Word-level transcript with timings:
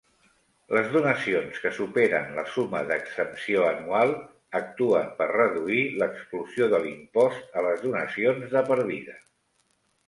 Les 0.75 0.87
donacions 0.93 1.59
que 1.65 1.71
superen 1.79 2.31
la 2.37 2.45
suma 2.55 2.81
d'exempció 2.93 3.67
anual 3.67 4.15
actuen 4.63 5.13
per 5.21 5.29
reduir 5.35 5.85
l'exclusió 6.01 6.73
de 6.75 6.83
l'impost 6.87 7.57
a 7.63 7.69
les 7.71 7.87
donacions 7.89 8.53
de 8.59 8.67
per 8.75 8.83
vida. 8.93 9.21